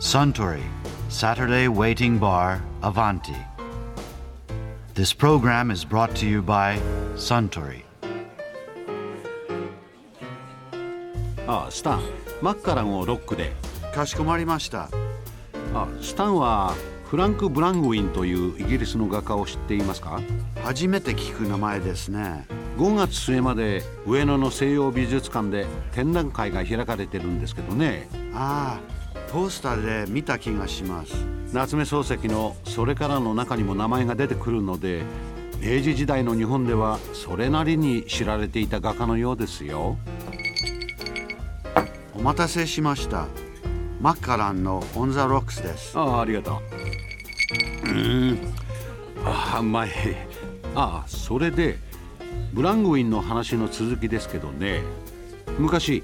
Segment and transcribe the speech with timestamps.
[0.00, 0.62] Suntory
[1.10, 3.36] Saturday Waiting Bar Avanti.
[4.94, 6.80] This program is brought to you by
[7.16, 7.84] Suntory.
[11.46, 12.00] ああスタン
[12.40, 13.52] マッカランをロックで
[13.94, 14.88] かしこまりました。
[15.74, 16.74] あスタンは
[17.04, 20.22] フランク・ブラングウィンというイギリスの画家を知っていますか
[20.64, 22.46] 初めて聞く名前ですね。
[22.78, 28.99] 5月末まで上野の西洋美術館で展覧会が開かれてるんですけどねああ、
[29.32, 31.14] ポスターで見た気がします。
[31.52, 35.02] 夏目漱石の「それから」の中にも名前が出てくるので
[35.60, 39.96] 明治時代の日本ではそれなりに知られていた画家のようですよ
[42.14, 43.26] お待たせしました。
[44.00, 45.96] マッカランのオンザロックスです。
[45.98, 46.60] ああありがと
[47.84, 48.38] ううーん
[49.24, 49.90] ああうまい
[50.74, 51.78] ああそれで
[52.52, 54.82] ブラングウィンの話の続きですけどね
[55.58, 56.02] 昔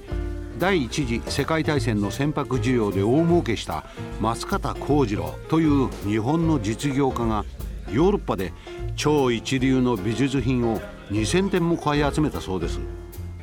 [0.59, 3.83] 第一次世界大戦の船舶需要で大儲けした
[4.19, 7.45] 松方幸次郎という日本の実業家が
[7.91, 8.53] ヨーロッパで
[8.95, 10.79] 超一流の美術品を
[11.11, 12.79] 2,000点も買い集めたそうです。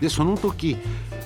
[0.01, 0.77] でその時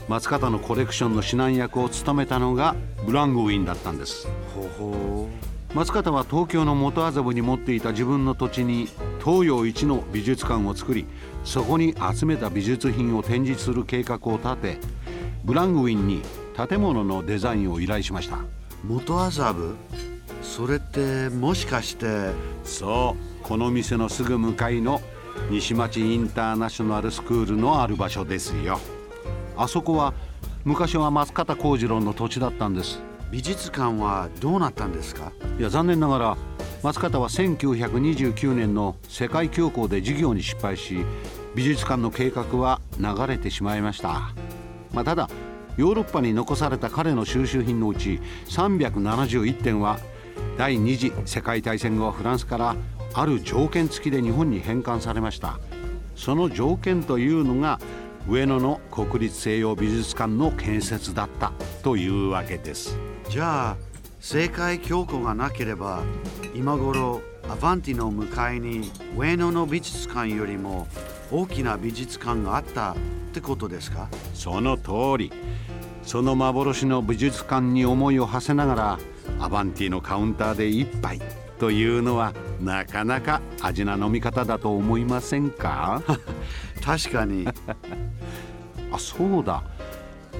[0.09, 4.29] 松方のコレクションの指南役を務めたのがブラングウィンだったんです。
[4.55, 5.29] ほほ
[5.75, 8.89] 松方は東京の元麻布に持っていた自分の土地に
[9.23, 11.07] 東洋一の美術館を作り
[11.45, 14.79] そこに集めた美術品を展示する計画を立て
[15.45, 16.23] ブラングウィンに
[16.69, 18.39] 建物のデザインを依頼しました。
[18.85, 19.77] 元麻布？
[20.43, 22.31] それってもしかして？
[22.65, 25.01] そうこの店のすぐ向かいの
[25.51, 28.79] 西町インターナショナルスクールのある場所ですよ。
[29.57, 30.15] あそこは
[30.65, 33.01] 昔は松方幸次郎の土地だったんです。
[33.31, 35.33] 美術館はどうなったんですか？
[35.59, 36.37] いや残念ながら
[36.83, 41.05] 松方は1929年の世界恐慌で事業に失敗し
[41.55, 44.33] 美術館の計画は流れてしまいました、
[44.93, 45.29] まあ、ただ
[45.77, 49.99] ヨーロッパに残された彼の収集品のうち371点は
[50.57, 52.77] 第二次世界大戦後はフランスから
[53.15, 55.59] ある条件付きで日本に返還されました。
[56.15, 57.79] その条件というのが
[58.29, 62.99] 上野の国立西洋美術館の建設だったというわけです。
[63.31, 63.77] じゃあ
[64.21, 66.03] 世界恐慌がなければ
[66.55, 70.89] 今頃アバンティの向かいに上野の美術館よりも
[71.31, 72.97] 大きな美術館があったっ
[73.33, 74.09] てことですか？
[74.35, 75.33] その通り。
[76.03, 78.99] その幻の美術館に思いを馳せながら
[79.39, 81.21] アバンティのカウンターで一杯
[81.59, 86.03] というのはなかなか味な飲み方だと思いませんか？
[86.83, 87.47] 確かに。
[88.91, 89.63] あそうだ。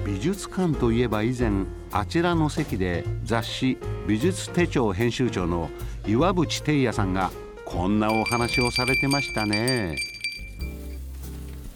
[0.05, 1.51] 美術館といえば以前
[1.91, 5.69] あちらの席で雑誌「美術手帳」編集長の
[6.07, 7.31] 岩渕貞也さんが
[7.65, 9.97] こんなお話をされてましたね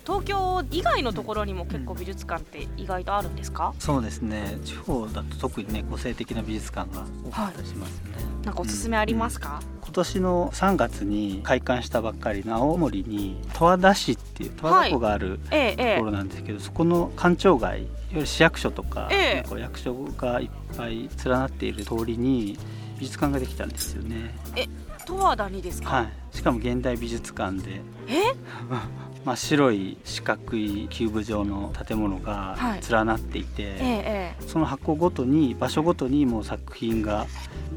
[0.06, 4.58] 東京以外のところにも結構美術館って意外とあるんですか、そうですね。
[4.66, 8.12] 地方だと特にね個性的な美術館が多かったりしますよね、
[8.44, 19.60] なんかおすすめありますか、今年の3月に開館したばっかりの青森に十和田市っていう十和田湖があるえええところなんですけど、そこの官庁街いわゆる市役所とか,、ええ。
[19.60, 22.58] 役所がいっぱい連なっている通りに
[23.00, 24.68] 美術館ができたんですよね、え
[25.08, 27.82] 十和田にですか、はい、しかも現代美術館で。
[28.08, 28.34] え？
[29.26, 32.82] 真っ白い四角いキューブ状の建物がはい。
[32.92, 37.26] 連なっていて、ええその箱ごとに場所ごとにもう作品が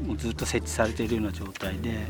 [0.05, 2.07] もうずっと設置されているような状態で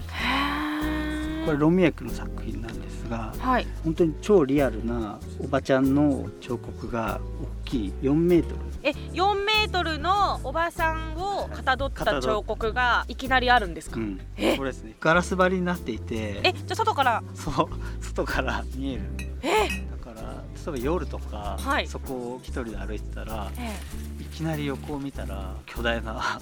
[1.48, 3.68] これロミエクの作品なんですがはい。
[3.86, 7.22] 本当に超リアルなおばちゃんの彫刻が
[7.64, 8.56] 大きい4メートル。
[8.84, 14.20] え4メートルのおばさんをかたどった彫刻がいきなりあるんですか、うん。
[14.36, 14.58] え？
[14.58, 14.98] これですね。
[15.00, 16.42] ガラス張りになっていて。
[16.44, 17.24] えじゃあ外から。
[17.34, 18.04] そう。
[18.04, 19.04] 外から見える。
[19.42, 19.70] え？
[20.68, 21.88] えば夜とか、はい。
[21.88, 23.76] そこを一人で歩いてたらえ
[24.22, 26.40] いきなり横を見たら巨大な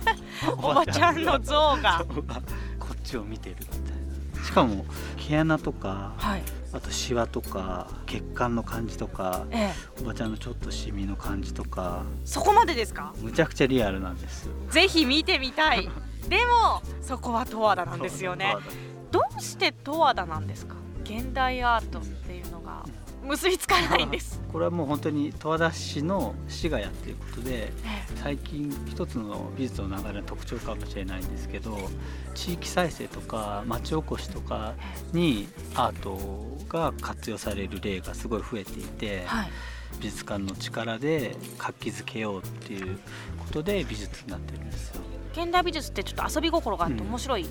[0.58, 2.04] おばちゃんの像が。
[2.78, 3.80] こっちを見てるみたい
[4.40, 4.44] な。
[4.44, 4.84] しかも
[5.16, 6.42] 毛穴とかはい。
[6.72, 10.00] あとシワとか血管の感じとかええ。
[10.02, 13.14] おばちゃんのちょっとシミの感じとかそこまでですか？
[13.20, 14.52] むちゃくちゃリアルなんですよ。
[14.70, 15.88] ぜひ見てみたい。
[16.28, 18.54] でもそこは十和田なんですよね。
[19.12, 20.74] どうして十和田なんですか？
[21.04, 22.84] 現代アートっていうのが
[23.26, 31.76] 結びつかないんです、 これはもう本当に十和田市の市がやっていることでえ最近一つの美術の流れの特徴かもしれないんですけど
[32.34, 34.74] 地域再生とか町おこしとか
[35.12, 39.50] にアートが活用される例がすごい増えていて、えはい。
[40.00, 42.98] 美術館の力で活気づけようっていう
[43.38, 45.00] ことで美術になってるんですよ。
[45.36, 47.44] 現代美術ってちょっと遊び心があって面白い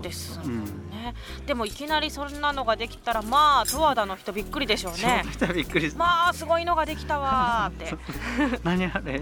[0.00, 1.14] ですね、
[1.46, 5.24] でもいきなりそんなのができたらまあ十和田の人びっくりでしょうね。
[5.52, 5.92] びっくり。
[5.96, 7.96] まあすごいのができたわーって。
[8.62, 9.20] 何あれ？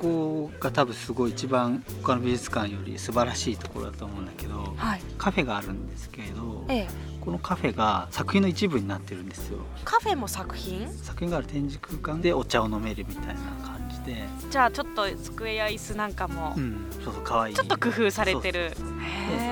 [0.00, 5.00] こが多分すごい一番他の美術館より素晴らしいところだと思うんだけど、はい。
[5.18, 6.88] カフェがあるんですけれどええ。
[7.20, 9.58] このカフェが作品の一部になってるんですよ。
[9.84, 10.90] カフェも作品？
[10.92, 13.34] 作品がある展示空間でお茶を飲めるみたいな
[13.66, 13.75] 感じ
[14.06, 16.54] で、じゃあちょっと机や椅子なんかも。
[16.56, 17.54] うん、そうそう可愛い。
[17.54, 18.72] ちょっと工夫されてる。
[18.76, 19.00] そうそうそう。
[19.00, 19.46] へで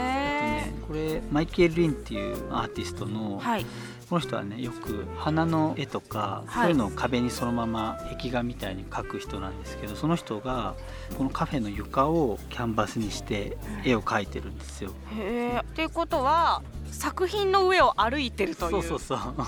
[0.61, 3.67] あとねこれマイケル・リンっていうアーティストの、はい。
[4.09, 6.63] この人はねよく花の絵とか、はい。
[6.63, 10.75] そういうのを壁にそのまま壁画みたいに描く人なんですけどその人が
[11.17, 14.91] このカフェの床をキャンバスにして絵を描いてるんですよ。
[15.17, 16.63] へえっていうことは
[16.95, 18.99] 作品の上を歩いてるという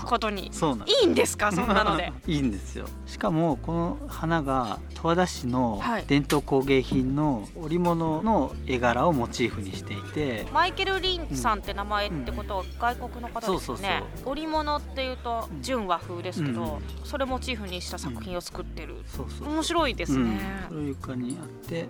[0.05, 0.51] ことに。
[1.01, 1.51] いいんですか？
[1.51, 2.11] そんなので。
[2.27, 2.87] いいんですよ。
[3.05, 6.05] しかもこの花が十和田市のはい。
[6.07, 10.47] 伝統工芸品の織物の絵柄をモチーフにしていて。
[10.53, 14.03] マイケル・リンさんって名前ってことは外国の方ですね。
[14.25, 17.05] 織物っていうと純和風ですけど、うん。
[17.05, 20.39] それモチーフにした作品を作ってる、そうそう面白いですね、
[20.69, 21.89] うん、それ床にあって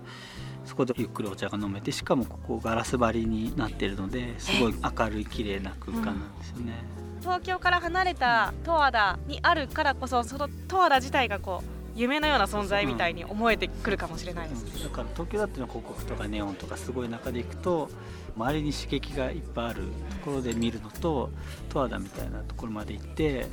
[0.68, 6.74] そこでゆっくりお茶が飲めてしかもここガラス張りになってるのですごい明るい綺麗な空間なんですよね。
[7.20, 17.90] 東京から離れた十和田にあるからこそその十和田自体がこう夢のような存在みたいに思えてくるかもしれないです、うんだから東京だっての広告とかネオンとかすごい中で行くと
[18.36, 21.30] 周りに刺激がいっぱいあるところで見るのと
[21.70, 23.46] 十和田みたいなところまで行って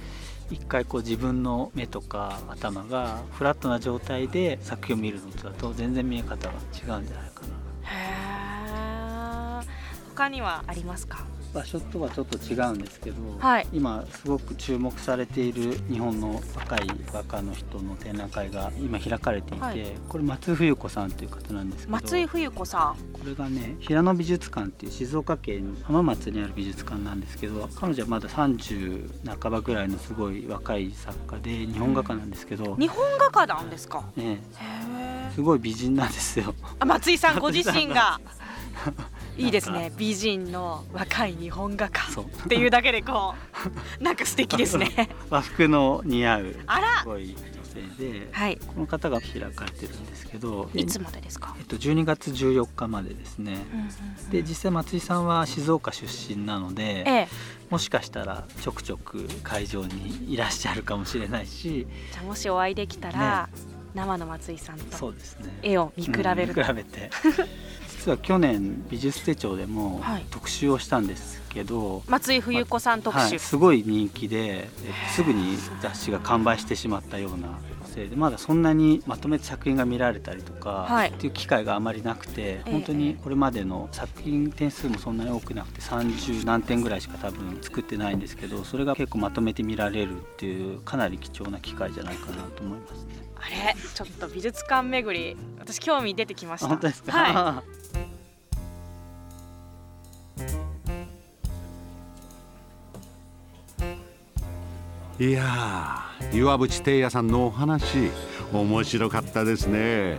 [0.51, 7.13] 一回こう自分の目とか頭がフラットな状態で作品を見るのとだと全然見え方が違うんじゃないか
[7.47, 7.47] な。
[7.83, 9.67] へえ
[10.15, 11.25] 他にはありますか？
[11.55, 13.67] 場所とはちょっと違うんですけど、はい。
[13.71, 19.85] 今すごく注目されている日本の若い画家の人の展覧会が今開かれていて、はい。
[20.09, 22.95] これ松井冬子さんという方なんですけど松井冬子さん。
[23.13, 34.03] これがね平野美術館っていう静岡県浜松にある美術館なんですけど彼女はまだ30半ばぐらいのすごい若い作家で日本画家なんですけど、日本画家なんですか？
[34.17, 34.41] ね、
[35.33, 36.53] すごい美人なんですよ。
[36.79, 38.19] あ松井さんご自身が
[39.37, 39.91] いいですね。
[39.97, 42.01] 美人の若い日本画家。
[42.01, 43.33] っていうだけでこ
[43.99, 45.09] う なんか素敵ですね。
[45.29, 46.99] 和服の似合うあら。
[47.01, 48.57] すごい女性ではい。
[48.65, 51.53] この方が開かれてるんですけどいつまでですか？
[51.59, 53.57] えっと、12月14日までですね。
[54.31, 56.05] で実際松井さんは静岡出
[56.35, 57.27] 身なので、ええ。
[57.69, 63.49] もしかしたらちょくちょく会場にいらっしゃるかもしれないしじゃあもしお会いできたら、
[63.95, 65.57] 生の松井さんとそうですね。
[65.63, 67.09] 絵を見比べるうん見比べて
[68.05, 70.25] 実は去年美術手帳でもはい。
[70.29, 81.09] 特集をしたんですけど、松井冬子さん特集、はい、すごい人気でえすぐに雑誌が完売してしまったようなせいでまだそんなにまとめて作品が見られたりとか、はい。
[81.09, 82.71] っていう機会があまりなくてええ。
[82.71, 93.15] 本当にこれまでの作品点数もそんなに多くなくて30何点ぐらいしか多分作ってないんですけどそれが結構まとめて見られるっていうかなり貴重な機会じゃないかなと思いますね。
[93.37, 93.75] あれ？
[93.95, 96.67] ちょっと美術館巡り私興味出てきました。
[96.67, 97.85] あ本当ですか、はい
[105.17, 108.09] いや岩渕貞也さんのお話
[108.51, 110.17] 面白かったですね。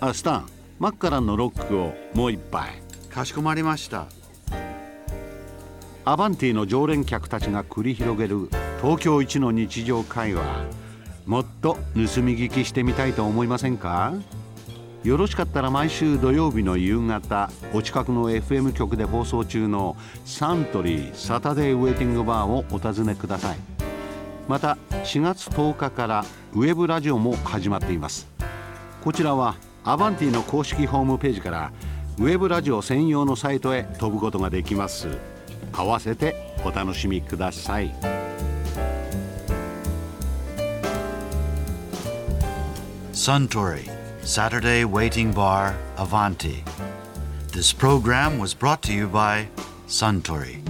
[0.00, 0.48] あスタン
[0.80, 2.82] マッカランのロックをもう一杯。
[3.10, 4.06] かしこまりました
[6.04, 8.48] アバンティの常連客たちが繰り広げる
[8.82, 10.42] 東京一の日常会話
[11.26, 14.14] もっと盗み聞きしてみたいと思いませんか？
[15.04, 23.77] よろしかったら毎週土曜日の夕方お近くの FM 局で放送中のサントリーサタデーウェイティングバーをお尋ねください。
[24.48, 26.24] また4月10日から
[26.54, 28.26] ウェブラジオも始まっています
[29.04, 31.72] こちらはアバンティの公式ホームページから
[32.18, 35.08] ウェブラジオ専用のサイトへ飛ぶことができます
[35.72, 37.94] 合わせてお楽しみください
[43.12, 43.90] Suntory
[44.22, 46.62] Saturday Waiting Bar Avanti.
[47.52, 49.48] This program was brought to you by
[49.88, 50.62] Suntory.